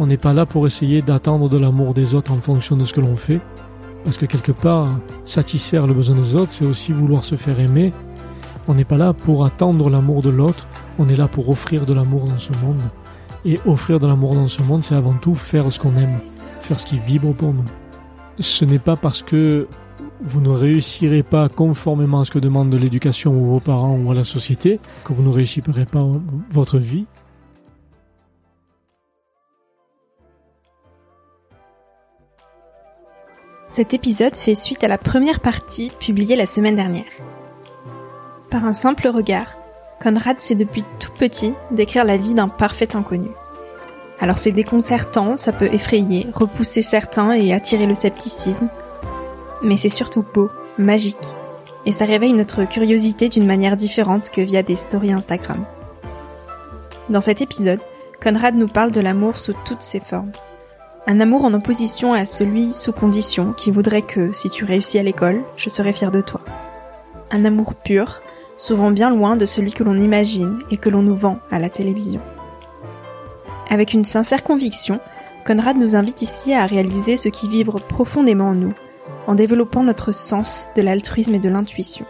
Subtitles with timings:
[0.00, 2.94] On n'est pas là pour essayer d'attendre de l'amour des autres en fonction de ce
[2.94, 3.38] que l'on fait.
[4.02, 4.88] Parce que quelque part,
[5.26, 7.92] satisfaire le besoin des autres, c'est aussi vouloir se faire aimer.
[8.66, 10.68] On n'est pas là pour attendre l'amour de l'autre,
[10.98, 12.80] on est là pour offrir de l'amour dans ce monde.
[13.44, 16.18] Et offrir de l'amour dans ce monde, c'est avant tout faire ce qu'on aime,
[16.62, 17.64] faire ce qui vibre pour nous.
[18.38, 19.68] Ce n'est pas parce que
[20.22, 24.14] vous ne réussirez pas conformément à ce que demande l'éducation ou vos parents ou à
[24.14, 26.06] la société que vous ne réussirez pas
[26.50, 27.04] votre vie.
[33.70, 37.04] Cet épisode fait suite à la première partie publiée la semaine dernière.
[38.50, 39.56] Par un simple regard,
[40.02, 43.28] Conrad sait depuis tout petit décrire la vie d'un parfait inconnu.
[44.18, 48.68] Alors c'est déconcertant, ça peut effrayer, repousser certains et attirer le scepticisme,
[49.62, 51.16] mais c'est surtout beau, magique,
[51.86, 55.64] et ça réveille notre curiosité d'une manière différente que via des stories Instagram.
[57.08, 57.80] Dans cet épisode,
[58.20, 60.32] Conrad nous parle de l'amour sous toutes ses formes.
[61.06, 65.02] Un amour en opposition à celui sous condition qui voudrait que, si tu réussis à
[65.02, 66.40] l'école, je serai fier de toi.
[67.30, 68.20] Un amour pur,
[68.56, 71.70] souvent bien loin de celui que l'on imagine et que l'on nous vend à la
[71.70, 72.20] télévision.
[73.70, 75.00] Avec une sincère conviction,
[75.46, 78.74] Conrad nous invite ici à réaliser ce qui vibre profondément en nous,
[79.26, 82.04] en développant notre sens de l'altruisme et de l'intuition.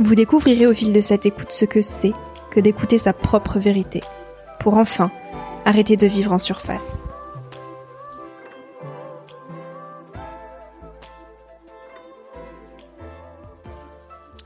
[0.00, 2.12] Vous découvrirez au fil de cette écoute ce que c'est
[2.50, 4.02] que d'écouter sa propre vérité,
[4.58, 5.10] pour enfin
[5.64, 7.02] Arrêtez de vivre en surface.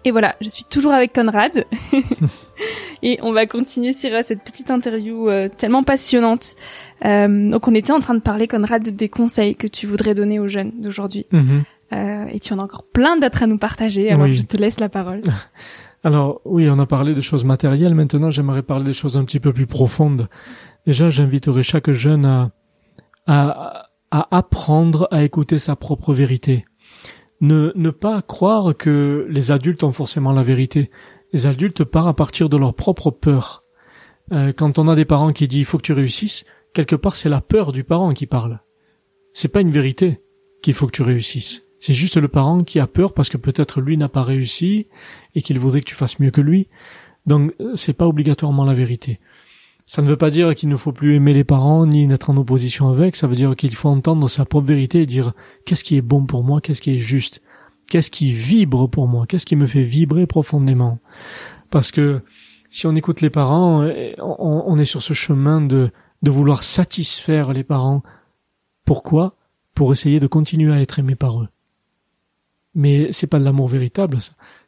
[0.06, 1.64] Et voilà, je suis toujours avec Conrad.
[3.02, 6.54] et on va continuer sur euh, cette petite interview euh, tellement passionnante.
[7.04, 10.38] Euh, donc on était en train de parler, Conrad, des conseils que tu voudrais donner
[10.38, 11.26] aux jeunes d'aujourd'hui.
[11.32, 11.64] Mhm.
[11.92, 14.88] et tu en as encore plein d'autres à nous partager, alors je te laisse la
[14.88, 15.22] parole.
[16.04, 19.40] Alors oui, on a parlé de choses matérielles, maintenant j'aimerais parler des choses un petit
[19.40, 20.28] peu plus profondes.
[20.86, 22.52] Déjà, j'inviterai chaque jeune à,
[23.26, 26.64] à, apprendre à écouter sa propre vérité.
[27.40, 30.90] Ne, ne pas croire que les adultes ont forcément la vérité.
[31.32, 33.64] Les adultes partent à partir de leur propre peur.
[34.32, 37.16] Euh, quand on a des parents qui disent il faut que tu réussisses, quelque part
[37.16, 38.60] c'est la peur du parent qui parle.
[39.32, 40.20] C'est pas une vérité
[40.62, 41.64] qu'il faut que tu réussisses.
[41.78, 44.88] C'est juste le parent qui a peur parce que peut-être lui n'a pas réussi
[45.34, 46.68] et qu'il voudrait que tu fasses mieux que lui.
[47.26, 49.20] Donc euh, c'est pas obligatoirement la vérité.
[49.86, 52.36] Ça ne veut pas dire qu'il ne faut plus aimer les parents ni n'être en
[52.36, 55.32] opposition avec, ça veut dire qu'il faut entendre sa propre vérité et dire
[55.64, 57.40] qu'est-ce qui est bon pour moi, qu'est-ce qui est juste,
[57.88, 60.98] qu'est-ce qui vibre pour moi, qu'est-ce qui me fait vibrer profondément?
[61.70, 62.20] Parce que
[62.68, 63.88] si on écoute les parents,
[64.18, 65.90] on, est sur ce chemin de,
[66.22, 68.02] de vouloir satisfaire les parents.
[68.84, 69.36] Pourquoi?
[69.74, 71.48] Pour essayer de continuer à être aimé par eux.
[72.74, 74.18] Mais c'est pas de l'amour véritable.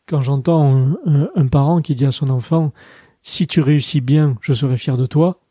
[0.07, 2.73] Quand j'entends un parent qui dit à son enfant
[3.29, 5.43] si tu réussis bien, je serai fier de toi.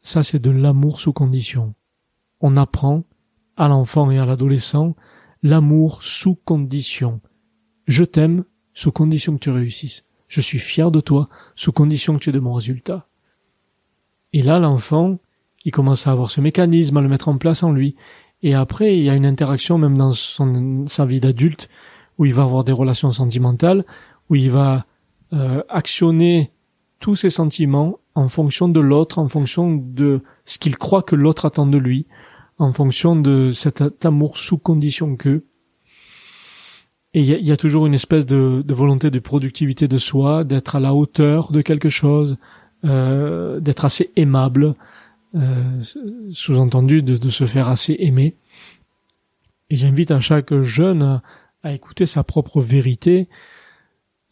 [0.00, 1.74] Ça, c'est de l'amour sous condition.
[2.40, 3.04] On apprend
[3.58, 4.96] à l'enfant et à l'adolescent
[5.42, 7.20] l'amour sous condition.
[7.86, 10.06] Je t'aime sous condition que tu réussisses.
[10.28, 13.06] Je suis fier de toi sous condition que tu aies de bons résultats.
[14.32, 15.18] Et là, l'enfant,
[15.66, 17.96] il commence à avoir ce mécanisme, à le mettre en place en lui.
[18.42, 21.68] Et après, il y a une interaction même dans son, sa vie d'adulte
[22.16, 23.84] où il va avoir des relations sentimentales,
[24.30, 24.86] où il va
[25.34, 26.50] euh, actionner
[27.00, 31.46] tous ses sentiments en fonction de l'autre, en fonction de ce qu'il croit que l'autre
[31.46, 32.06] attend de lui,
[32.58, 35.44] en fonction de cet amour sous condition que.
[37.14, 40.92] Il y, a, toujours une espèce de, volonté de productivité de soi, d'être à la
[40.92, 42.36] hauteur de quelque chose,
[42.84, 44.74] euh, d'être assez aimable,
[45.34, 45.80] euh,
[46.30, 48.36] sous-entendu de, se faire assez aimer.
[49.70, 51.22] Et j'invite à chaque jeune
[51.62, 53.28] à écouter sa propre vérité.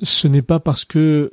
[0.03, 1.33] Ce n'est pas parce que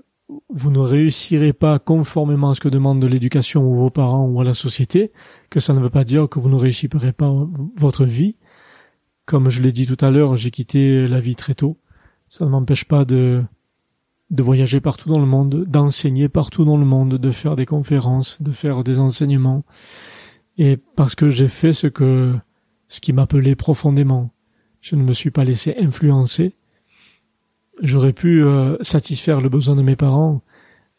[0.50, 4.44] vous ne réussirez pas conformément à ce que demande l'éducation ou vos parents ou à
[4.44, 5.12] la société,
[5.50, 7.31] que ça ne veut pas dire que vous ne réussirez pas
[7.75, 8.35] votre vie.
[9.25, 11.77] Comme je l'ai dit tout à l'heure, j'ai quitté la vie très tôt.
[12.27, 13.44] Ça ne m'empêche pas de,
[14.30, 18.41] de voyager partout dans le monde, d'enseigner partout dans le monde, de faire des conférences,
[18.41, 19.63] de faire des enseignements.
[20.57, 22.35] Et parce que j'ai fait ce que,
[22.88, 24.31] ce qui m'appelait profondément.
[24.81, 26.56] Je ne me suis pas laissé influencer
[27.83, 30.41] j'aurais pu euh, satisfaire le besoin de mes parents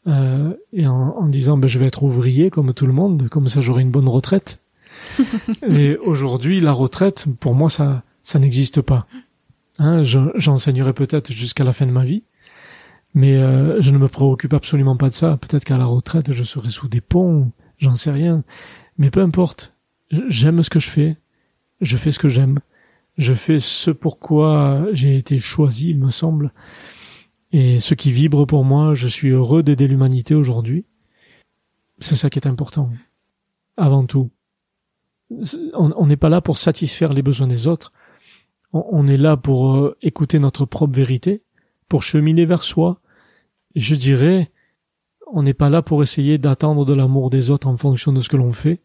[0.06, 3.60] euh, et en, disant ben, je vais être ouvrier comme tout le monde, comme ça
[3.60, 4.60] j'aurai une bonne retraite.
[5.69, 9.06] et aujourd'hui, la retraite, pour moi, ça, ça n'existe pas.
[9.78, 12.22] Hein, J'enseignerai peut-être jusqu'à la fin de ma vie,
[13.12, 15.36] mais euh, je ne me préoccupe absolument pas de ça.
[15.36, 18.44] Peut-être qu'à la retraite, je serai sous des ponts, j'en sais rien.
[18.98, 19.75] Mais peu importe,
[20.10, 21.16] j'aime ce que je fais,
[21.81, 22.60] je fais ce que j'aime.
[23.16, 26.52] Je fais ce pourquoi j'ai été choisi, il me semble,
[27.56, 30.87] et ce qui vibre pour moi, je suis heureux d'aider l'humanité aujourd'hui.
[32.00, 32.90] C'est ça qui est important.
[33.76, 34.31] Avant tout.
[35.75, 37.93] On n'est pas là pour satisfaire les besoins des autres.
[38.72, 41.44] On est là pour euh, écouter notre propre vérité,
[41.88, 43.00] pour cheminer vers soi.
[43.76, 44.50] Je dirais,
[45.28, 48.28] on n'est pas là pour essayer d'attendre de l'amour des autres en fonction de ce
[48.28, 48.81] que l'on fait,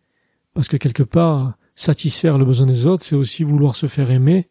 [0.53, 4.49] parce que quelque part, satisfaire le besoin des autres, c'est aussi vouloir se faire aimer.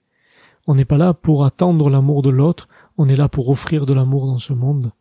[0.66, 3.92] On n'est pas là pour attendre l'amour de l'autre, on est là pour offrir de
[3.92, 4.92] l'amour dans ce monde.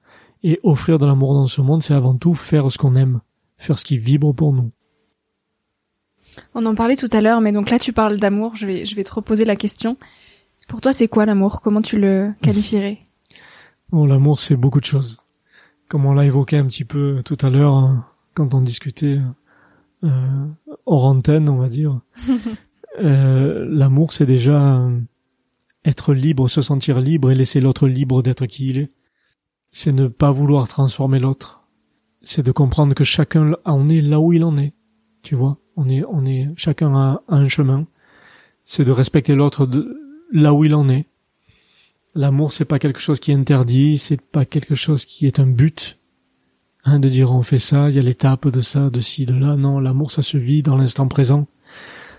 [0.43, 3.21] Et offrir de l'amour dans ce monde, c'est avant tout faire ce qu'on aime,
[3.57, 4.71] faire ce qui vibre pour nous.
[6.53, 8.95] On en parlait tout à l'heure, mais donc là tu parles d'amour, je vais, je
[8.95, 9.97] vais te reposer la question.
[10.67, 11.61] Pour toi, c'est quoi l'amour?
[11.61, 12.99] Comment tu le qualifierais?
[13.89, 15.17] Bon, l'amour, c'est beaucoup de choses.
[15.87, 19.19] Comme on l'a évoqué un petit peu tout à l'heure, hein, quand on discutait
[20.03, 20.47] euh,
[20.87, 21.99] hors antenne, on va dire.
[22.99, 24.99] euh, L'amour, c'est déjà euh,
[25.85, 28.91] être libre, se sentir libre et laisser l'autre libre d'être qui il est.
[29.71, 31.63] C'est ne pas vouloir transformer l'autre.
[32.23, 34.73] C'est de comprendre que chacun en est là où il en est.
[35.21, 37.85] Tu vois, on est, on est, chacun a, un chemin.
[38.65, 39.69] C'est de respecter l'autre
[40.31, 41.05] là où il en est.
[42.15, 45.45] L'amour, c'est pas quelque chose qui est interdit, c'est pas quelque chose qui est un
[45.45, 45.96] but,
[46.89, 49.33] Hein, de dire on fait ça, il y a l'étape de ça, de ci, de
[49.33, 49.57] là.
[49.57, 51.45] Non, l'amour ça se vit dans l'instant présent.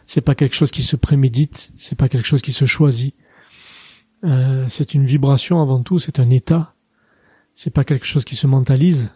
[0.04, 3.14] C'est pas quelque chose qui se prémédite, c'est pas quelque chose qui se choisit.
[4.24, 6.74] Euh, c'est une vibration avant tout, c'est un état.
[7.54, 9.10] C'est pas quelque chose qui se mentalise.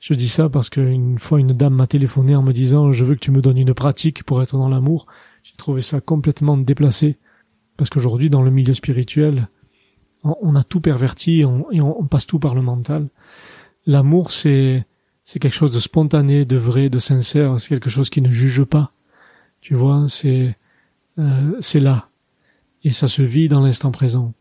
[0.00, 3.16] Je dis ça parce qu'une fois une dame m'a téléphoné en me disant je veux
[3.16, 5.06] que tu me donnes une pratique pour être dans l'amour.
[5.42, 7.18] J'ai trouvé ça complètement déplacé
[7.76, 9.48] parce qu'aujourd'hui dans le milieu spirituel,
[10.22, 13.10] on, a tout perverti et on passe tout par le mental
[13.86, 14.86] l'amour c'est
[15.24, 18.64] c'est quelque chose de spontané, de vrai, de sincère, c'est quelque chose qui ne juge
[18.64, 18.92] pas.
[19.62, 20.56] Tu vois, c'est
[21.18, 22.08] euh, c'est là.
[22.82, 24.34] Et ça se vit dans l'instant présent.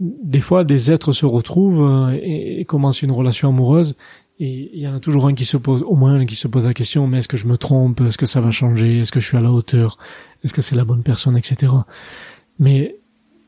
[0.00, 3.96] Des fois, des êtres se retrouvent euh, et, commencent une relation amoureuse.
[4.38, 6.48] Et il y en a toujours un qui se pose, au moins un qui se
[6.48, 8.00] pose la question, mais est-ce que je me trompe?
[8.00, 8.98] Est-ce que ça va changer?
[8.98, 9.96] Est-ce que je suis à la hauteur?
[10.42, 11.72] Est-ce que c'est la bonne personne, etc.
[12.58, 12.96] Mais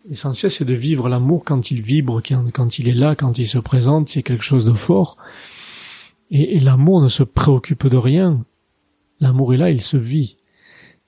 [0.08, 2.22] L'essentiel, c'est de vivre l'amour quand il vibre,
[2.52, 5.16] quand il est là, quand il se présente, c'est quelque chose de fort.
[6.30, 8.44] Et, l'amour ne se préoccupe de rien.
[9.20, 10.36] L'amour est là, il se vit.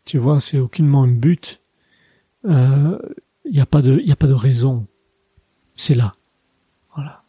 [0.05, 1.61] Tu vois, c'est aucunement un but.
[2.45, 2.99] Il euh,
[3.51, 4.87] n'y a pas de, il a pas de raison.
[5.77, 6.15] C'est là.
[6.95, 7.23] Voilà.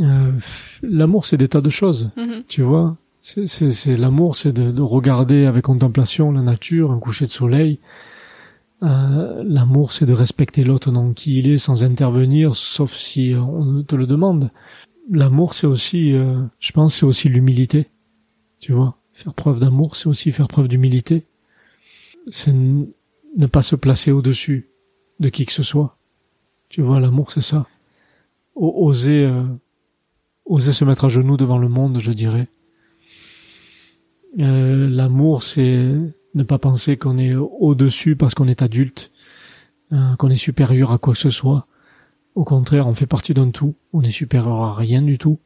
[0.00, 0.32] euh,
[0.82, 2.44] l'amour, c'est des tas de choses, Mhm.
[2.46, 2.96] tu vois.
[3.20, 7.30] C'est, c'est, c'est l'amour, c'est de, de regarder avec contemplation la nature, un coucher de
[7.30, 7.80] soleil.
[8.82, 13.82] Euh, l'amour, c'est de respecter l'autre dans qui il est sans intervenir, sauf si on
[13.82, 14.50] te le demande.
[15.10, 17.88] L'amour, c'est aussi, euh, je pense, c'est aussi l'humilité.
[18.58, 21.24] Tu vois, faire preuve d'amour, c'est aussi faire preuve d'humilité.
[22.30, 24.70] C'est ne pas se placer au-dessus
[25.20, 25.96] de qui que ce soit.
[26.68, 27.66] Tu vois, l'amour, c'est ça.
[28.54, 29.44] Oser, euh,
[30.44, 32.48] oser se mettre à genoux devant le monde, je dirais.
[34.40, 35.94] Euh, l'amour, c'est
[36.34, 39.12] ne pas penser qu'on est au-dessus parce qu'on est adulte,
[39.92, 41.66] euh, qu'on est supérieur à quoi que ce soit.
[42.34, 43.76] Au contraire, on fait partie d'un tout.
[43.92, 45.40] On est supérieur à rien du tout.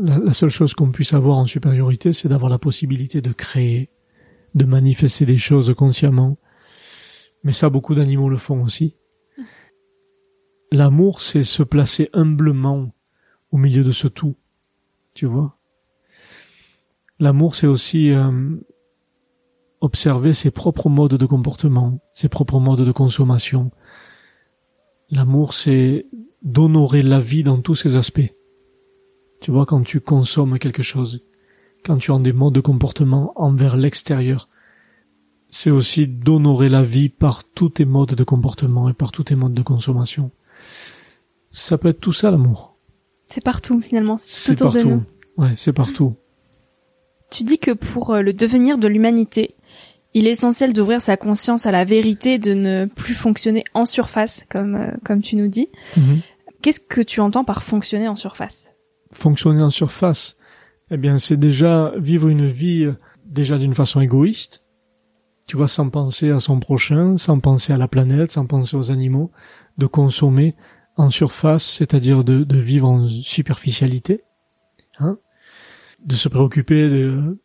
[0.00, 3.90] La, seule chose qu'on puisse avoir en supériorité, c'est d'avoir la possibilité de créer,
[4.54, 6.36] de manifester des choses consciemment.
[7.42, 8.96] Mais ça, beaucoup d'animaux le font aussi.
[10.72, 12.92] L'amour, c'est se placer humblement
[13.50, 14.36] au milieu de ce tout.
[15.14, 15.58] Tu vois?
[17.20, 18.56] L'amour, c'est aussi euh,
[19.84, 23.70] observer ses propres modes de comportement, ses propres modes de consommation.
[25.10, 26.06] L'amour, c'est
[26.42, 28.32] d'honorer la vie dans tous ses aspects.
[29.40, 31.22] Tu vois, quand tu consommes quelque chose,
[31.84, 34.48] quand tu as des modes de comportement envers l'extérieur,
[35.50, 39.34] c'est aussi d'honorer la vie par tous tes modes de comportement et par tous tes
[39.34, 40.30] modes de consommation.
[41.50, 42.76] Ça peut être tout ça, l'amour.
[43.26, 44.88] C'est partout finalement, c'est partout.
[44.88, 45.02] nous.
[45.36, 46.16] Ouais, c'est partout.
[47.30, 49.56] Tu dis que pour euh, le devenir de l'humanité,
[50.14, 54.44] il est essentiel d'ouvrir sa conscience à la vérité, de ne plus fonctionner en surface,
[54.48, 55.68] comme euh, comme tu nous dis.
[55.96, 56.20] Mhm.
[56.62, 58.70] Qu'est-ce que tu entends par fonctionner en surface?
[59.12, 60.36] Fonctionner en surface,
[60.90, 64.62] eh bien, c'est déjà vivre une vie euh, déjà d'une façon égoïste.
[65.46, 68.90] Tu vois, sans penser à son prochain, sans penser à la planète, sans penser aux
[68.90, 69.30] animaux,
[69.76, 70.54] de consommer
[70.96, 74.22] en surface, c'est-à-dire de, de vivre en superficialité,
[74.98, 75.18] hein,
[76.02, 77.36] de se préoccuper de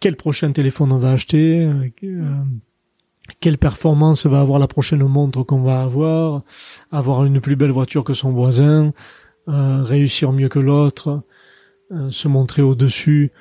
[0.00, 1.70] quel prochain téléphone on va acheter,
[2.02, 2.42] euh,
[3.38, 6.42] quelle performance va avoir la prochaine montre qu'on va avoir,
[6.90, 8.92] avoir une plus belle voiture que son voisin,
[9.48, 11.22] euh, réussir mieux que l'autre,
[11.92, 13.32] euh, se montrer au-dessus,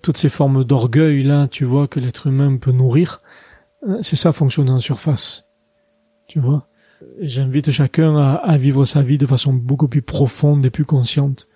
[0.00, 3.20] toutes ces formes d'orgueil là, tu vois, que l'être humain peut nourrir,
[4.00, 5.44] c'est ça fonctionner en surface,
[6.26, 6.68] tu vois.
[7.20, 11.48] J'invite chacun à, vivre sa vie de façon beaucoup plus profonde et plus consciente,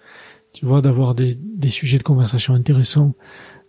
[0.52, 3.14] tu vois, d'avoir des sujets de conversation intéressants,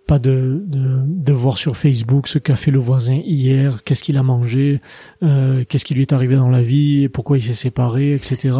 [0.05, 4.17] pas de, de, de voir sur Facebook ce qu'a fait le voisin hier, qu'est-ce qu'il
[4.17, 4.81] a mangé,
[5.21, 8.51] euh, qu'est-ce qui lui est arrivé dans la vie, pourquoi il s'est séparé, etc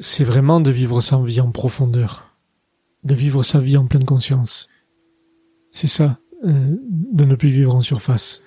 [0.00, 2.34] c'est vraiment de vivre sa vie en profondeur,
[3.04, 4.68] de vivre sa vie en pleine conscience.
[5.72, 6.76] C'est ça, euh,
[7.12, 8.42] de ne plus vivre en surface.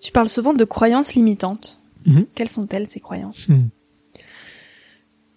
[0.00, 1.80] Tu parles souvent de croyances limitantes.
[2.06, 2.26] Mhm.
[2.34, 3.48] Quelles sont-elles ces croyances?
[3.48, 3.68] Hmm.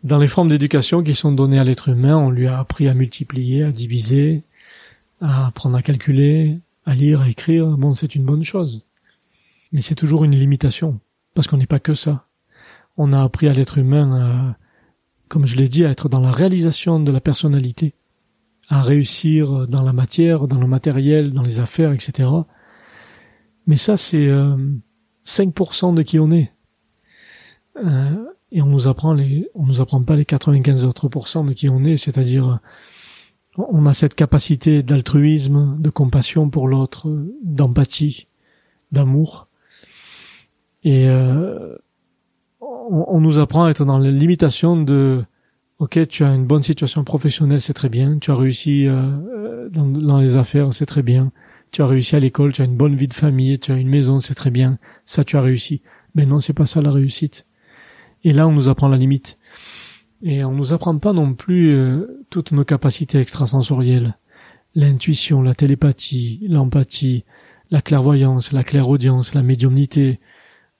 [0.04, 2.94] Dans les formes d'éducation qui sont données à l'être humain, on lui a appris à
[2.94, 4.44] multiplier, à diviser,
[5.22, 7.68] à apprendre à calculer, à lire, à écrire.
[7.78, 8.86] Bon, c'est une bonne chose.
[9.72, 11.00] Mais c'est toujours une limitation,
[11.34, 12.28] parce qu'on n'est pas que ça.
[12.98, 14.56] On a appris à l'être humain,
[15.30, 17.94] comme je l'ai dit, à être dans la réalisation de la personnalité,
[18.68, 22.30] à réussir dans la matière, dans le matériel, dans les affaires, etc.
[23.66, 24.58] Mais ça, c'est euh,
[25.25, 26.51] 5% de qui on est.
[27.78, 31.70] Euh, et on nous apprend les, on nous apprend pas les 95 autres de qui
[31.70, 32.60] on est, c'est-à-dire
[33.70, 37.10] on a cette capacité d'altruisme, de compassion pour l'autre,
[37.44, 38.27] d'empathie,
[38.91, 39.48] d'amour.
[40.84, 41.75] Et euh,
[42.60, 45.24] on, nous apprend à être dans la limitation de
[45.80, 49.86] ok, tu as une bonne situation professionnelle, c'est très bien, tu as réussi euh, dans,
[49.86, 51.32] dans les affaires, c'est très bien,
[51.72, 53.89] tu as réussi à l'école, tu as une bonne vie de famille, tu as une
[53.89, 55.82] maison, c'est très bien, ça tu as réussi.
[56.15, 57.46] Mais non, c'est pas ça la réussite.
[58.24, 59.39] Et là, on nous apprend la limite.
[60.24, 64.16] Et on nous apprend pas non plus euh, toutes nos capacités extrasensorielles.
[64.75, 67.25] L'intuition, la télépathie, l'empathie,
[67.72, 70.20] la clairvoyance, la clairaudience, la médiumnité,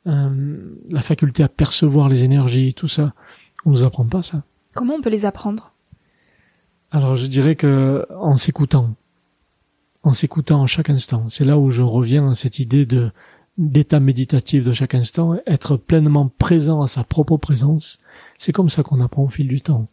[0.07, 3.13] euh, la faculté à percevoir les énergies, tout ça.
[3.65, 4.43] On nous apprend pas ça.
[4.74, 5.74] Comment on peut les apprendre?
[6.91, 8.95] Alors je dirais que en s'écoutant,
[10.03, 13.12] en s'écoutant à chaque instant, c'est là où je reviens à cette idée de
[13.57, 18.00] d'état méditatif de chaque instant, être pleinement présent à sa propre présence.
[18.41, 19.88] C'est comme ça qu'on apprend au fil du temps.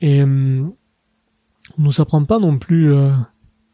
[0.00, 0.64] Et euh,
[1.76, 3.12] on nous apprend pas non plus euh,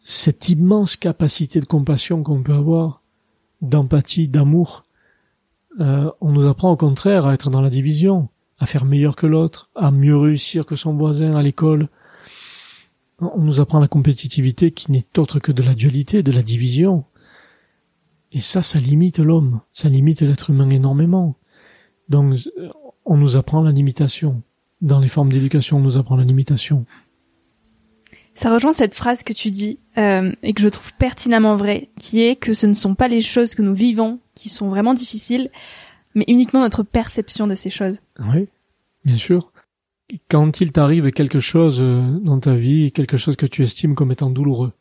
[0.03, 3.05] cette immense capacité de compassion qu'on peut avoir,
[3.63, 4.87] d'empathie, d'amour.
[5.79, 9.29] Euh, on nous apprend au contraire à être dans la division, à faire meilleur que
[9.29, 11.89] l'autre, à mieux réussir que son voisin à l'école.
[13.21, 17.05] On nous apprend la compétitivité qui n'est autre que de la dualité, de la division.
[18.33, 21.37] Et ça, ça limite l'homme, ça limite l'être humain énormément.
[22.09, 22.37] Donc,
[23.07, 24.43] on nous apprend la limitation.
[24.83, 26.85] dans les formes d'éducation, on nous apprend la limitation.
[28.35, 32.23] Ça rejoint cette phrase que tu dis euh, et que je trouve pertinemment vraie, qui
[32.23, 35.51] est que ce ne sont pas les choses que nous vivons qui sont vraiment difficiles,
[36.15, 38.03] mais uniquement notre perception de ces choses.
[38.19, 38.49] Oui,
[39.07, 39.51] bien sûr.
[40.29, 44.13] Quand il t'arrive quelque chose euh, dans ta vie, quelque chose que tu estimes comme
[44.13, 44.73] étant douloureux,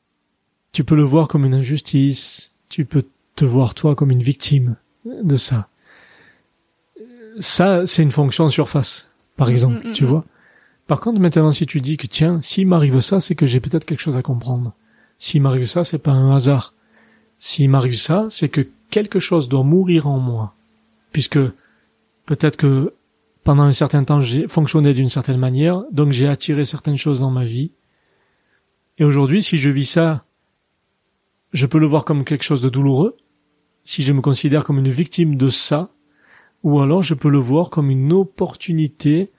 [0.73, 3.05] tu peux le voir comme une injustice, tu peux
[3.35, 5.69] te voir toi comme une victime de ça.
[7.39, 10.25] Ça, c'est une fonction en surface, par mm, exemple, mm, tu mm, vois.
[10.87, 13.85] Par contre, maintenant, si tu dis que tiens, s'il m'arrive ça, c'est que j'ai peut-être
[13.85, 14.73] quelque chose à comprendre.
[15.17, 16.73] S'il m'arrive ça, c'est pas un hasard.
[17.37, 20.53] S'il m'arrive ça, c'est que quelque chose doit mourir en moi.
[21.11, 21.39] Puisque
[22.25, 22.93] peut-être que
[23.43, 27.31] pendant un certain temps, j'ai fonctionné d'une certaine manière, donc j'ai attiré certaines choses dans
[27.31, 27.71] ma vie.
[28.97, 30.25] Et aujourd'hui, si je vis ça,
[31.53, 33.17] je peux le voir comme quelque chose de douloureux,
[33.83, 35.89] si je me considère comme une victime de ça,
[36.65, 39.31] ou alors je peux le voir comme une opportunité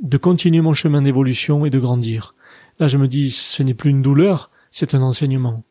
[0.00, 2.36] de continuer mon chemin d'évolution et de grandir.
[2.78, 5.64] Là, je me dis, ce n'est plus une douleur, c'est un enseignement.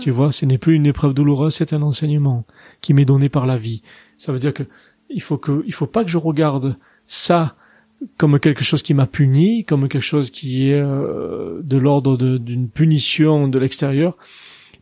[0.00, 2.44] Tu vois, ce n'est plus une épreuve douloureuse, c'est un enseignement
[2.80, 3.82] qui m'est donné par la vie.
[4.16, 4.64] Ça veut dire que
[5.10, 6.76] il faut que, il faut pas que je regarde
[7.06, 7.56] ça
[8.16, 12.68] comme quelque chose qui m'a puni, comme quelque chose qui est euh, de l'ordre d'une
[12.68, 14.16] punition de l'extérieur,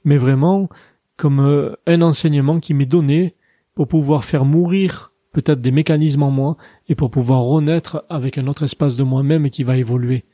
[0.05, 0.69] mais vraiment
[1.17, 3.35] comme euh, un enseignement qui m'est donné
[3.77, 6.57] pour pouvoir faire mourir peut-être des mécanismes en moi
[6.89, 10.25] et pour pouvoir renaître avec un autre espace de moi-même qui va évoluer.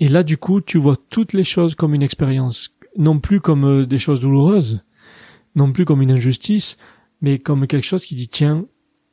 [0.00, 3.64] Et là, du coup, tu vois toutes les choses comme une expérience, non plus comme
[3.64, 4.82] euh, des choses douloureuses,
[5.54, 6.78] non plus comme une injustice,
[7.20, 8.64] mais comme quelque chose qui dit tiens,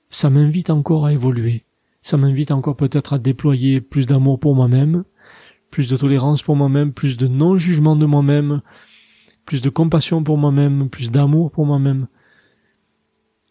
[0.09, 1.65] ça m'invite encore à évoluer,
[2.01, 5.03] ça m'invite encore peut-être à déployer plus d'amour pour moi-même,
[5.69, 8.61] plus de tolérance pour moi-même, plus de non-jugement de moi-même,
[9.45, 12.07] plus de compassion pour moi-même, plus d'amour pour moi-même.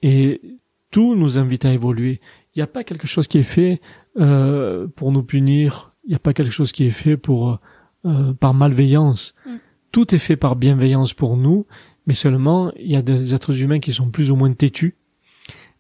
[0.07, 0.43] Et
[0.91, 2.21] tout nous invite à évoluer.
[2.55, 3.81] Il n'y a pas quelque chose qui est fait
[4.19, 5.95] euh, pour nous punir.
[6.05, 7.59] Il n'y a pas quelque chose qui est fait pour
[8.05, 9.35] euh, par malveillance.
[9.47, 9.51] Mm.
[9.93, 11.67] Tout est fait par bienveillance pour nous,
[12.07, 14.95] mais seulement il y a des êtres humains qui sont plus ou moins têtus.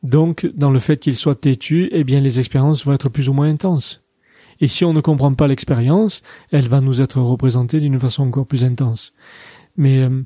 [0.03, 3.35] Donc, dans le fait qu'ils soient têtus, eh bien, les expériences vont être plus ou
[3.35, 4.03] moins intenses.
[4.61, 8.47] Et si on ne comprend pas l'expérience, elle va nous être représentée d'une façon encore
[8.47, 9.13] plus intense.
[9.77, 10.23] Mais euh,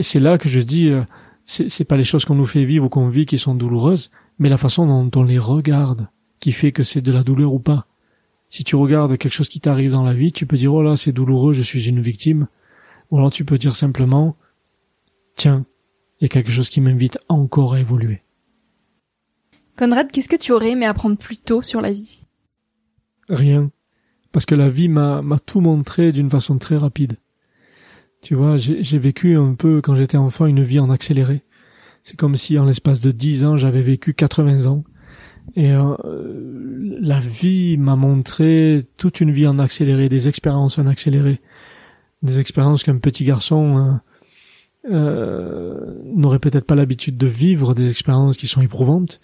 [0.00, 1.02] c'est là que je dis, euh,
[1.46, 4.48] c'est pas les choses qu'on nous fait vivre ou qu'on vit qui sont douloureuses, mais
[4.48, 6.08] la façon dont on les regarde
[6.40, 7.86] qui fait que c'est de la douleur ou pas.
[8.50, 10.96] Si tu regardes quelque chose qui t'arrive dans la vie, tu peux dire oh là
[10.96, 12.48] c'est douloureux, je suis une victime,
[13.10, 14.36] ou alors tu peux dire simplement
[15.36, 15.66] tiens,
[16.20, 18.22] il y a quelque chose qui m'invite encore à évoluer.
[19.76, 22.24] Conrad, qu'est-ce que tu aurais aimé apprendre plus tôt sur la vie?
[23.28, 23.70] Rien,
[24.32, 27.18] parce que la vie m'a tout montré d'une façon très rapide.
[28.26, 31.42] Tu vois, j'ai vécu un peu quand j'étais enfant une vie en accéléré.
[32.02, 34.82] C'est comme si en l'espace de dix ans j'avais vécu 80 ans.
[35.54, 35.94] Et euh,
[37.00, 41.40] la vie m'a montré toute une vie en accéléré, des expériences en accéléré,
[42.22, 44.00] des expériences qu'un petit garçon
[44.88, 49.20] euh, euh, n'aurait peut-être pas l'habitude de vivre, des expériences qui sont éprouvantes,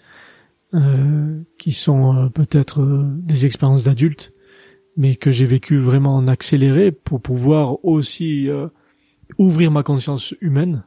[1.57, 2.81] qui sont peut-être
[3.17, 4.31] des expériences d'adultes,
[4.95, 8.49] mais que j'ai vécu vraiment en accéléré pour pouvoir aussi
[9.37, 10.83] ouvrir ma conscience humaine.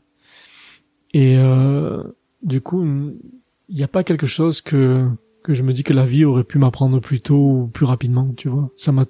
[1.12, 2.02] Et euh,
[2.42, 5.08] du coup, il n'y a pas quelque chose que
[5.42, 8.32] que je me dis que la vie aurait pu m'apprendre plus tôt ou plus rapidement,
[8.36, 8.70] tu vois.
[8.76, 9.06] Ça m'a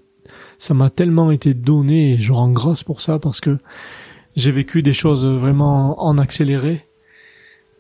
[0.58, 3.58] ça m'a tellement été donné et je rends grâce pour ça parce que
[4.34, 6.84] j'ai vécu des choses vraiment en accéléré.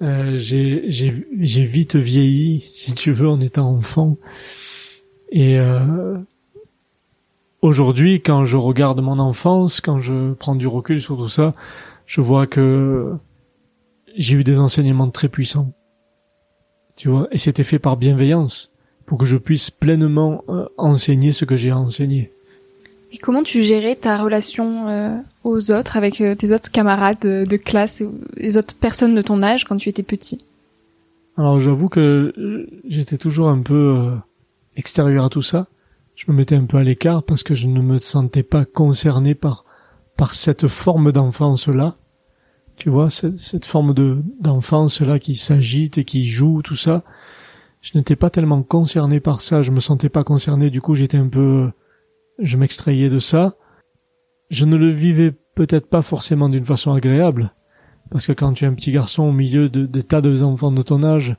[0.02, 4.16] Euh, j'ai vite vieilli, si tu veux, en étant enfant.
[5.30, 6.16] Et euh,
[7.62, 11.54] aujourd'hui, quand je regarde mon enfance, quand je prends du recul sur tout ça,
[12.06, 13.14] je vois que
[14.16, 15.72] j'ai eu des enseignements très puissants.
[16.96, 18.72] Tu vois, et c'était fait par bienveillance,
[19.04, 22.32] pour que je puisse pleinement euh, enseigner ce que j'ai enseigné.
[23.12, 27.56] Et comment tu gérais ta relation euh, aux autres, avec euh, tes autres camarades de,
[27.56, 28.02] classe,
[28.36, 30.44] les autres personnes de ton âge quand tu étais petit?
[31.36, 34.12] Alors j'avoue que j'étais toujours un peu
[34.74, 35.66] extérieur à tout ça
[36.16, 39.34] je me mettais un peu à l'écart parce que je ne me sentais pas concerné
[39.34, 39.64] par
[40.16, 41.96] par cette forme d'enfance là.
[42.76, 47.04] Tu vois, cette, forme de d'enfance là qui s'agite et qui joue, tout ça.
[47.82, 51.18] Je n'étais pas tellement concerné par ça, je me sentais pas concerné, du coup j'étais
[51.18, 51.70] un peu
[52.38, 53.54] je m'extrayais de ça.
[54.50, 57.52] Je ne le vivais peut-être pas forcément d'une façon agréable,
[58.10, 60.82] parce que quand tu es un petit garçon au milieu de, de tas d'enfants de
[60.82, 61.36] ton âge,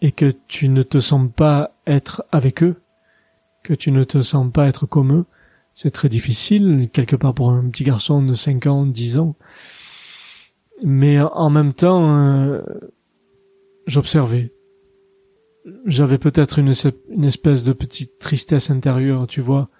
[0.00, 2.76] et que tu ne te sens pas être avec eux,
[3.64, 5.24] que tu ne te sens pas être comme eux,
[5.72, 9.34] c'est très difficile, quelque part pour un petit garçon de 5 ans, 10 ans.
[10.84, 12.62] Mais en même temps, euh,
[13.86, 14.52] j'observais.
[15.86, 19.70] j'avais peut-être une, espèce de petite tristesse intérieure, tu vois,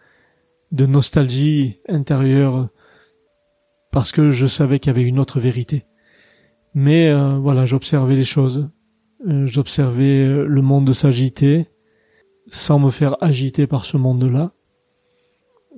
[0.72, 2.70] de nostalgie intérieure,
[3.92, 5.84] parce que je savais qu'il y avait une autre vérité.
[6.74, 8.68] Mais euh, voilà, j'observais les choses,
[9.28, 11.68] euh, j'observais le monde s'agiter,
[12.48, 14.52] sans me faire agiter par ce monde-là.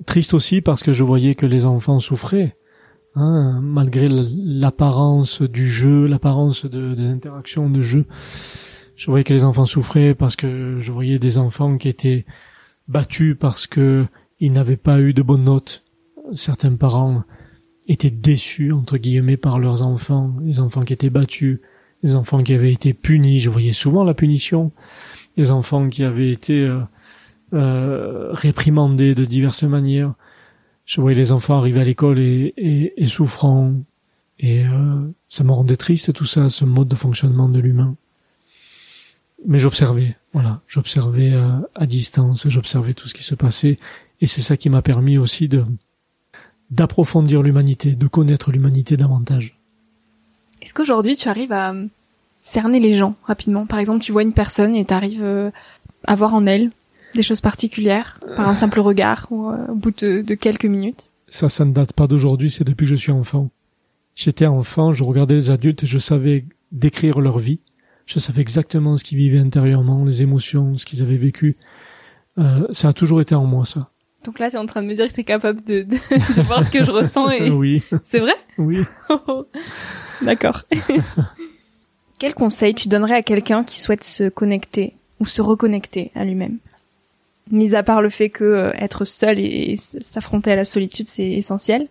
[0.05, 2.55] Triste aussi parce que je voyais que les enfants souffraient,
[3.15, 8.05] hein, malgré l'apparence du jeu, l'apparence de, des interactions de jeu.
[8.95, 12.25] Je voyais que les enfants souffraient parce que je voyais des enfants qui étaient
[12.87, 14.05] battus parce que
[14.39, 15.83] ils n'avaient pas eu de bonnes notes.
[16.35, 17.23] Certains parents
[17.87, 21.59] étaient déçus entre guillemets par leurs enfants, les enfants qui étaient battus,
[22.03, 23.39] les enfants qui avaient été punis.
[23.39, 24.71] Je voyais souvent la punition
[25.37, 26.81] les enfants qui avaient été euh,
[27.53, 30.13] euh, réprimandés de diverses manières.
[30.85, 33.73] Je voyais les enfants arriver à l'école et, et, et, souffrant.
[34.39, 37.95] Et euh, ça me rendait triste tout ça, ce mode de fonctionnement de l'humain.
[39.45, 43.79] Mais j'observais, voilà, j'observais euh, à distance, j'observais tout ce qui se passait,
[44.19, 45.63] et c'est ça qui m'a permis aussi de
[46.69, 49.57] d'approfondir l'humanité, de connaître l'humanité davantage.
[50.61, 51.73] Est-ce qu'aujourd'hui tu arrives à
[52.47, 53.65] cerner les gens rapidement.
[53.65, 55.51] Par exemple, tu vois une personne et tu arrives euh,
[56.05, 56.71] à voir en elle
[57.13, 61.11] des choses particulières par un simple regard ou euh, au bout de, quelques minutes.
[61.27, 63.49] Ça, ça ne date pas d'aujourd'hui, c'est depuis que je suis enfant.
[64.15, 67.59] J'étais enfant, je regardais les adultes, je savais décrire leur vie,
[68.05, 71.57] je savais exactement ce qu'ils vivaient intérieurement, les émotions, ce qu'ils avaient vécu.
[72.37, 73.89] Euh, ça a toujours été en moi, ça.
[74.23, 75.81] Donc là, tu es en train de me dire que tu es capable de,
[76.35, 77.49] de, voir ce que je ressens et...
[77.51, 77.83] oui.
[78.03, 78.35] C'est vrai?
[78.57, 78.79] Oui.
[80.21, 80.63] D'accord.
[82.19, 86.57] Quel conseil tu donnerais à quelqu'un qui souhaite se connecter ou se reconnecter à lui-même?
[87.51, 91.31] Mis à part le fait que euh, être seul et, s'affronter à la solitude, c'est
[91.31, 91.87] essentiel.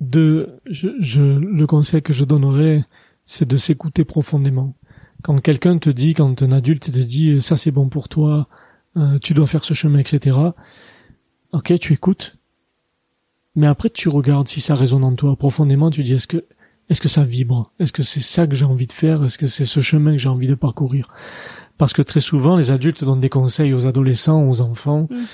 [0.00, 2.84] De, je, je, le conseil que je donnerais,
[3.26, 4.74] c'est de s'écouter profondément.
[5.22, 8.48] Quand quelqu'un te dit, quand un adulte te dit ça c'est bon pour toi,
[8.96, 10.36] euh, tu dois faire ce chemin, etc.
[11.52, 12.38] Ok, tu écoutes,
[13.54, 15.90] mais après tu regardes si ça résonne en toi profondément.
[15.90, 16.44] Tu dis est-ce que
[16.90, 17.72] est-ce que ça vibre?
[17.78, 19.22] Est-ce que c'est ça que j'ai envie de faire?
[19.22, 21.08] Est-ce que c'est ce chemin que j'ai envie de parcourir?
[21.78, 25.24] Parce que très souvent, les adultes donnent des conseils aux adolescents, aux enfants, mm.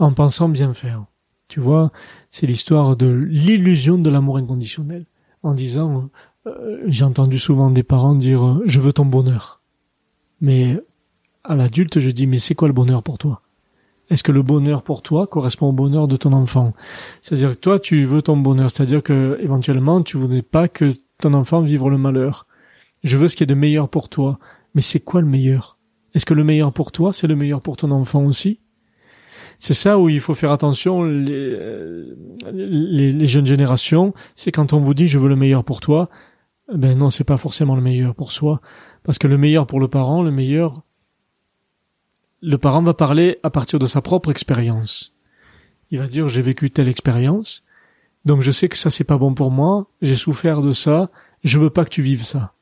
[0.00, 1.04] en pensant bien faire.
[1.46, 1.92] Tu vois,
[2.30, 5.06] c'est l'histoire de l'illusion de l'amour inconditionnel.
[5.44, 6.10] En disant,
[6.48, 9.62] euh, j'ai entendu souvent des parents dire, euh, je veux ton bonheur.
[10.40, 10.80] Mais
[11.44, 13.42] à l'adulte, je dis, mais c'est quoi le bonheur pour toi?
[14.10, 16.72] Est-ce que le bonheur pour toi correspond au bonheur de ton enfant?
[17.20, 21.34] C'est-à-dire que toi, tu veux ton bonheur, c'est-à-dire que éventuellement, tu voudrais pas que ton
[21.34, 22.46] enfant vive le malheur.
[23.02, 24.38] Je veux ce qui est de meilleur pour toi.
[24.74, 25.78] Mais c'est quoi le meilleur?
[26.14, 28.60] Est-ce que le meilleur pour toi, c'est le meilleur pour ton enfant aussi?
[29.58, 32.14] C'est ça où il faut faire attention, les, euh,
[32.52, 36.10] les, les jeunes générations, c'est quand on vous dit je veux le meilleur pour toi,
[36.72, 38.60] ben non, c'est pas forcément le meilleur pour soi.
[39.02, 40.82] Parce que le meilleur pour le parent, le meilleur,
[42.46, 45.12] le parent va parler à partir de sa propre expérience.
[45.90, 47.64] Il va dire j'ai vécu telle expérience,
[48.24, 51.10] donc je sais que ça c'est pas bon pour moi, j'ai souffert de ça,
[51.42, 52.54] je veux pas que tu vives ça.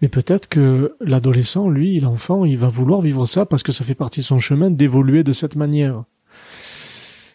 [0.00, 3.96] Mais peut-être que l'adolescent, lui, l'enfant, il va vouloir vivre ça parce que ça fait
[3.96, 6.04] partie de son chemin d'évoluer de cette manière.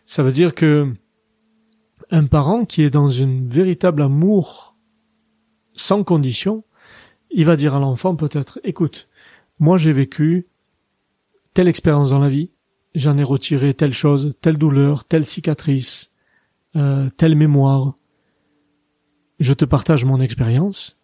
[0.05, 0.93] Ça veut dire que
[2.09, 4.77] un parent qui est dans un véritable amour
[5.73, 6.63] sans condition,
[7.31, 9.09] il va dire à l'enfant peut-être, écoute,
[9.59, 10.47] moi j'ai vécu
[11.53, 12.51] telle expérience dans la vie,
[12.95, 16.11] j'en ai retiré telle chose, telle douleur, telle cicatrice,
[16.75, 17.95] euh, telle mémoire.
[19.39, 20.97] Je te partage mon expérience.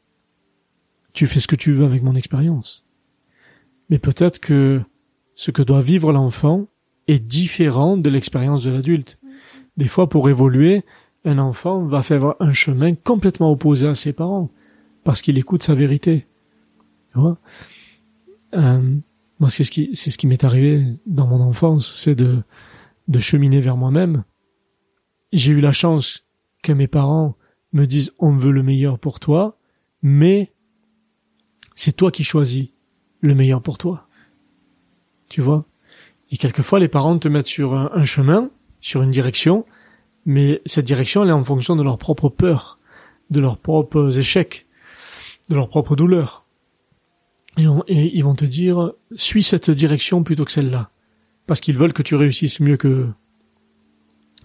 [1.13, 2.85] Tu fais ce que tu veux avec mon expérience.
[3.89, 4.81] Mais peut-être que
[5.35, 6.67] ce que doit vivre l'enfant
[7.07, 9.19] est différent de l'expérience de l'adulte.
[9.77, 10.83] Des fois, pour évoluer,
[11.23, 14.49] un enfant va faire un chemin complètement opposé à ses parents
[15.03, 16.25] parce qu'il écoute sa vérité.
[17.11, 17.37] Tu vois?
[18.53, 18.97] Euh,
[19.39, 22.43] moi, c'est ce qui, c'est ce qui m'est arrivé dans mon enfance, c'est de,
[23.19, 24.23] cheminer vers moi-même.
[25.33, 26.25] J'ai eu la chance
[26.63, 27.35] que mes parents
[27.73, 29.57] me disent on veut le meilleur pour toi,
[30.01, 30.53] mais
[31.75, 32.69] c'est toi qui choisis
[33.19, 34.07] le meilleur pour toi.
[35.27, 35.65] Tu vois?
[36.31, 39.65] Et quelquefois, les parents te mettent sur un, un chemin, sur une direction,
[40.25, 42.79] mais cette direction, elle est en fonction de leur propre peur,
[43.29, 44.65] de leurs propres échecs,
[45.49, 46.44] de leurs propres douleurs
[47.57, 50.89] et, ils vont te dire suis cette direction plutôt que celle-là.
[51.47, 53.07] Parce qu'ils veulent que tu réussisses mieux que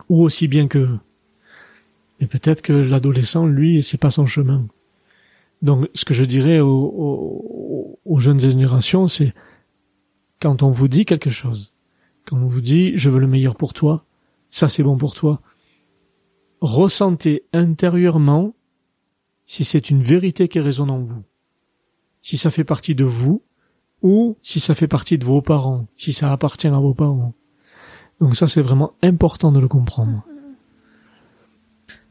[0.08, 0.88] ou aussi bien que.
[2.20, 4.66] Et peut-être que l'adolescent lui c'est pas son chemin.
[5.62, 9.34] Donc ce que je dirais aux, aux jeunes générations c'est
[10.40, 11.72] quand on vous dit quelque chose
[12.26, 14.04] quand on vous dit je veux le meilleur pour toi
[14.50, 15.40] ça c'est bon pour toi
[16.60, 18.54] ressentez intérieurement
[19.46, 21.22] si c'est une vérité qui résonne en vous
[22.22, 23.42] si ça fait partie de vous,
[24.02, 27.34] ou si ça fait partie de vos parents, si ça appartient à vos parents.
[28.20, 30.24] Donc ça, c'est vraiment important de le comprendre.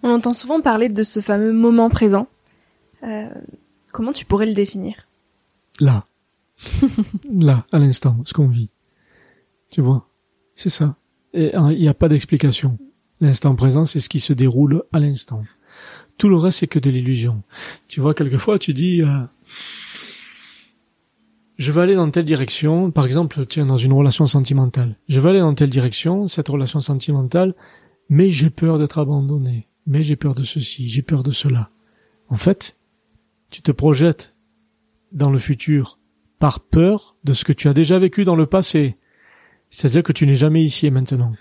[0.01, 2.27] On entend souvent parler de ce fameux moment présent.
[3.03, 3.29] Euh,
[3.91, 5.07] comment tu pourrais le définir?
[5.79, 6.05] Là.
[7.31, 8.69] Là, à l'instant, ce qu'on vit.
[9.69, 10.07] Tu vois?
[10.55, 10.95] C'est ça.
[11.33, 12.77] Et hein, il n'y a pas d'explication.
[13.21, 15.43] L'instant présent, c'est ce qui se déroule à l'instant.
[16.17, 17.43] Tout le reste, c'est que de l'illusion.
[17.87, 19.23] Tu vois, quelquefois, tu dis, euh,
[21.59, 24.95] je vais aller dans telle direction, par exemple, tiens, dans une relation sentimentale.
[25.09, 27.53] Je vais aller dans telle direction, cette relation sentimentale,
[28.07, 31.69] mais j'ai peur d'être abandonné, mais j'ai peur de ceci, j'ai peur de cela.
[32.29, 32.77] En fait,
[33.49, 34.35] tu te projettes
[35.11, 35.99] dans le futur
[36.39, 38.95] par peur de ce que tu as déjà vécu dans le passé.
[39.69, 41.33] C'est-à-dire que tu n'es jamais ici et maintenant.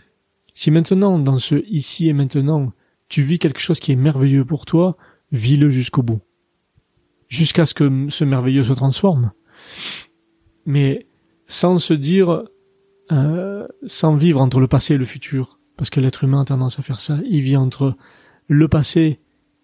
[0.53, 2.73] Si maintenant, dans ce ici et maintenant,
[3.09, 4.97] tu vis quelque chose qui est merveilleux pour toi,
[5.31, 6.23] vis-le jusqu'au bout.
[7.29, 9.31] Jusqu'à ce que ce merveilleux se transforme
[10.69, 11.07] mais
[11.47, 12.45] sans se dire,
[13.11, 16.79] euh, sans vivre entre le passé et le futur, parce que l'être humain a tendance
[16.79, 17.19] à faire ça.
[17.25, 17.97] Il vit entre
[18.49, 19.19] le passé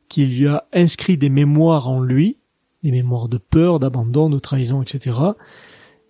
[0.08, 2.38] qui lui a inscrit des mémoires en lui,
[2.82, 5.18] des mémoires de peur, d'abandon, de trahison, etc.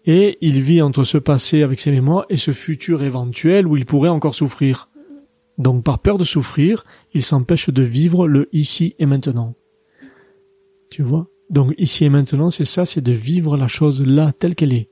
[0.05, 3.87] Et il vit entre ce passé avec ses mémoires et ce futur éventuel où il
[3.87, 4.91] pourrait encore souffrir.
[5.59, 9.55] Donc par peur de souffrir, il s'empêche de vivre le ici et maintenant.
[10.89, 11.29] Tu vois?
[11.51, 14.89] Donc ici et maintenant, c'est ça, c'est de vivre la chose là, telle qu'elle est.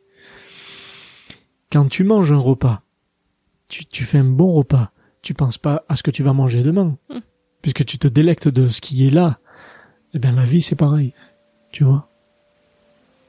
[1.70, 2.82] Quand tu manges un repas,
[3.68, 6.62] tu, tu fais un bon repas, tu penses pas à ce que tu vas manger
[6.62, 7.20] demain, hmm.
[7.62, 9.38] puisque tu te délectes de ce qui est là.
[10.14, 11.14] Eh bien, la vie, c'est pareil,
[11.70, 12.08] tu vois?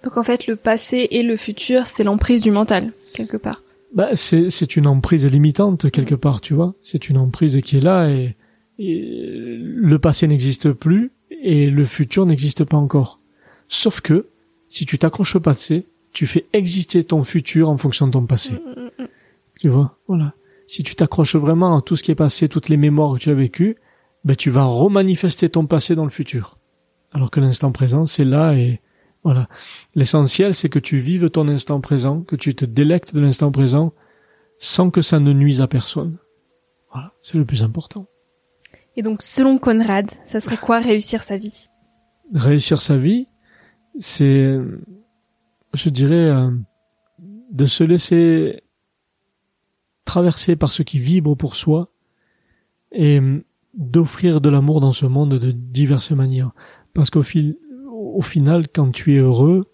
[0.03, 3.61] Donc en fait, le passé et le futur, c'est l'emprise du mental, quelque part.
[3.93, 6.75] Bah, c'est, c'est une emprise limitante, quelque part, tu vois.
[6.81, 8.35] C'est une emprise qui est là et
[8.77, 11.11] le passé n'existe plus,
[11.43, 13.19] et le futur n'existe pas encore.
[13.67, 14.27] Sauf que,
[14.69, 18.53] si tu t'accroches au passé, tu fais exister ton futur en fonction de ton passé.
[18.53, 19.07] Mm, mm, mm.
[19.59, 20.33] Tu vois, voilà.
[20.67, 23.29] Si tu t'accroches vraiment à tout ce qui est passé, toutes les mémoires que tu
[23.29, 23.75] as vécues,
[24.23, 26.57] ben tu vas remanifester ton passé dans le futur.
[27.11, 28.79] Alors que l'instant présent, c'est là et
[29.23, 29.47] voilà.
[29.95, 33.93] L'essentiel, c'est que tu vives ton instant présent, que tu te délectes de l'instant présent,
[34.57, 36.17] sans que ça ne nuise à personne.
[36.91, 38.07] Voilà, c'est le plus important.
[38.95, 41.67] Et donc, selon Conrad, ça serait quoi réussir sa vie?
[42.33, 43.27] Réussir sa vie,
[43.99, 44.57] c'est,
[45.73, 46.51] je dirais, euh,
[47.51, 48.63] de se laisser
[50.05, 51.91] traverser par ce qui vibre pour soi
[52.91, 53.19] et
[53.73, 56.51] d'offrir de l'amour dans ce monde de diverses manières.
[56.93, 57.57] Parce qu'au fil,
[57.89, 59.65] au final, quand tu es heureux,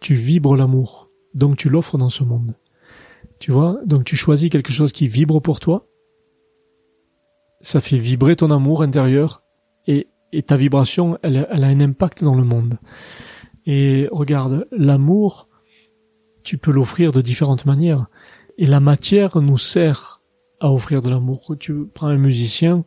[0.00, 1.10] tu vibres l'amour.
[1.34, 2.56] Donc tu l'offres dans ce monde.
[3.40, 3.78] Tu vois?
[3.84, 5.87] Donc tu choisis quelque chose qui vibre pour toi
[7.60, 9.42] ça fait vibrer ton amour intérieur
[9.86, 10.06] et,
[10.46, 12.78] ta vibration, elle, elle, a un impact dans le monde.
[13.64, 15.48] Et regarde, l'amour,
[16.42, 18.06] tu peux l'offrir de différentes manières.
[18.58, 20.22] Et la matière nous sert
[20.60, 21.54] à offrir de l'amour.
[21.58, 22.84] Tu prends un musicien,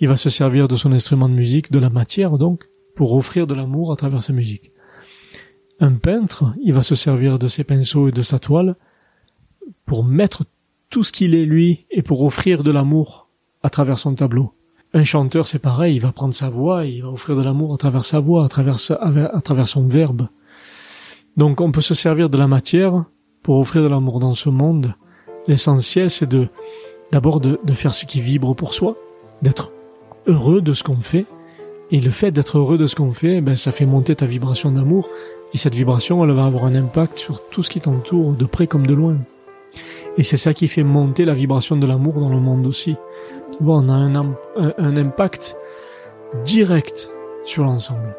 [0.00, 3.46] il va se servir de son instrument de musique, de la matière donc, pour offrir
[3.46, 4.72] de l'amour à travers sa musique.
[5.80, 8.76] Un peintre, il va se servir de ses pinceaux et de sa toile
[9.86, 10.44] pour mettre
[10.90, 13.27] tout ce qu'il est lui et pour offrir de l'amour
[13.62, 14.52] à travers son tableau.
[14.94, 17.76] Un chanteur, c'est pareil, il va prendre sa voix, il va offrir de l'amour à
[17.76, 20.28] travers sa voix, à travers, son verbe.
[21.36, 23.04] Donc on peut se servir de la matière
[23.42, 24.94] pour offrir de l'amour dans ce monde.
[25.46, 26.48] L'essentiel, c'est de
[27.12, 28.96] d'abord de, de faire ce qui vibre pour soi,
[29.42, 29.72] d'être
[30.26, 31.26] heureux de ce qu'on fait.
[31.90, 34.70] Et le fait d'être heureux de ce qu'on fait, ben, ça fait monter ta vibration
[34.70, 35.08] d'amour.
[35.54, 38.66] Et cette vibration, elle va avoir un impact sur tout ce qui t'entoure, de près
[38.66, 39.16] comme de loin.
[40.18, 42.96] Et c'est ça qui fait monter la vibration de l'amour dans le monde aussi
[43.66, 44.14] on a un,
[44.78, 45.56] un, impact
[46.44, 47.10] direct
[47.44, 48.16] sur l'ensemble.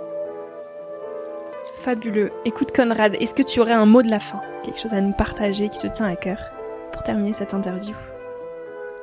[1.76, 2.32] Fabuleux.
[2.46, 4.42] Écoute Conrad, est-ce que tu aurais un mot de la fin?
[4.64, 6.40] Quelque chose à nous partager qui te tient à cœur
[6.92, 7.96] pour terminer cette interview?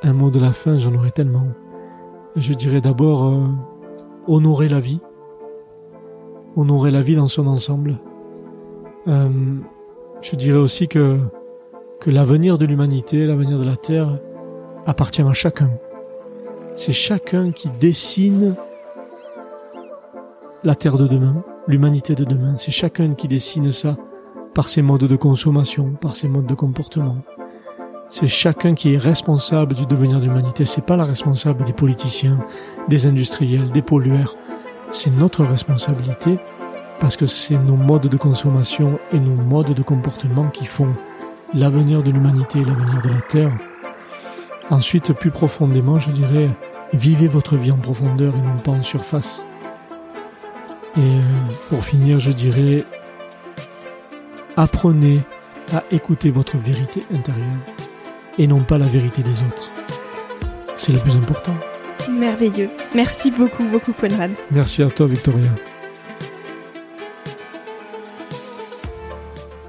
[0.03, 1.46] Un mot de la fin, j'en aurais tellement.
[2.37, 3.46] Je dirais d'abord euh,
[4.27, 5.01] honorer la vie.
[6.55, 7.96] Honorer la vie dans son ensemble.
[9.09, 9.29] Euh,
[10.20, 11.18] je dirais aussi que,
[12.01, 14.18] que l'avenir de l'humanité, l'avenir de la Terre,
[14.87, 15.70] appartient à chacun
[16.77, 18.55] c'est chacun qui dessine
[20.62, 22.57] la terre de demain, l'humanité de demain.
[22.57, 23.97] C'est chacun qui dessine ça
[24.55, 27.17] par ses modes de consommation, par ses modes de comportement.
[28.09, 30.65] C'est chacun qui est responsable du devenir de l'humanité.
[30.65, 32.39] C'est pas la responsable des politiciens,
[32.89, 34.35] des industriels, des pollueurs.
[34.91, 36.39] C'est notre responsabilité
[37.01, 40.93] parce que c'est nos modes de consommation et nos modes de comportement qui font
[41.55, 43.53] l'avenir de l'humanité et l'avenir de la Terre.
[44.70, 46.46] Ensuite, plus profondément, je dirais,
[46.92, 49.46] vivez votre vie en profondeur et non pas en surface.
[50.96, 51.20] Et euh,
[51.68, 52.85] pour finir, je dirais,
[54.57, 55.20] apprenez
[55.72, 57.44] à écouter votre vérité intérieure
[58.38, 59.72] et non pas la vérité des autres.
[60.76, 61.55] C'est le plus important.
[62.11, 62.70] Merveilleux.
[62.94, 64.31] Merci beaucoup, beaucoup, Conrad.
[64.50, 65.50] Merci à toi, Victoria.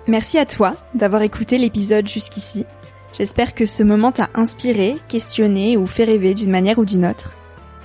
[0.07, 2.65] Merci à toi d'avoir écouté l'épisode jusqu'ici.
[3.17, 7.34] J'espère que ce moment t'a inspiré, questionné ou fait rêver d'une manière ou d'une autre.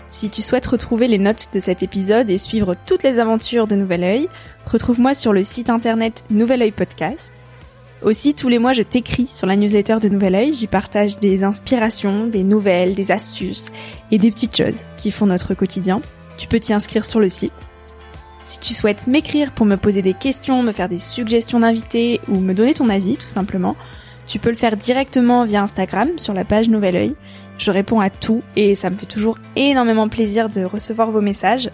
[0.06, 3.74] Si tu souhaites retrouver les notes de cet épisode et suivre toutes les aventures de
[3.74, 4.28] Nouvel Oeil,
[4.66, 7.32] retrouve-moi sur le site internet Nouvel Oeil Podcast.
[8.02, 10.52] Aussi, tous les mois, je t'écris sur la newsletter de Nouvel Oeil.
[10.52, 13.72] J'y partage des inspirations, des nouvelles, des astuces
[14.10, 16.02] et des petites choses qui font notre quotidien.
[16.36, 17.68] Tu peux t'y inscrire sur le site.
[18.44, 22.38] Si tu souhaites m'écrire pour me poser des questions, me faire des suggestions d'invités ou
[22.38, 23.76] me donner ton avis tout simplement,
[24.26, 27.14] tu peux le faire directement via Instagram sur la page Nouvel Oeil.
[27.58, 31.70] Je réponds à tout et ça me fait toujours énormément plaisir de recevoir vos messages.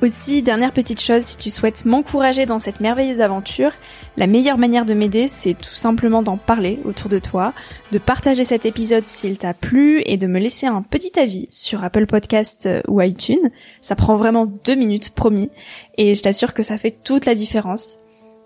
[0.00, 3.72] Aussi, dernière petite chose, si tu souhaites m'encourager dans cette merveilleuse aventure,
[4.16, 7.52] la meilleure manière de m'aider, c'est tout simplement d'en parler autour de toi,
[7.90, 11.82] de partager cet épisode s'il t'a plu et de me laisser un petit avis sur
[11.82, 13.50] Apple Podcast euh, ou iTunes.
[13.80, 15.50] Ça prend vraiment deux minutes, promis,
[15.96, 17.98] et je t'assure que ça fait toute la différence.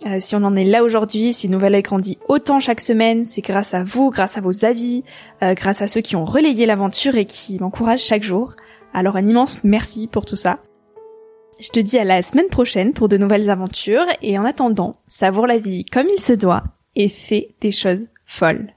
[0.06, 3.40] Euh, si on en est là aujourd'hui, si Nouvelle Oeil grandit autant chaque semaine, c'est
[3.40, 5.04] grâce à vous, grâce à vos avis,
[5.42, 8.54] euh, grâce à ceux qui ont relayé l'aventure et qui m'encouragent chaque jour.
[8.92, 10.58] Alors un immense merci pour tout ça.
[11.60, 15.46] Je te dis à la semaine prochaine pour de nouvelles aventures et en attendant, savoure
[15.46, 16.64] la vie comme il se doit
[16.96, 18.72] et fais des choses folles.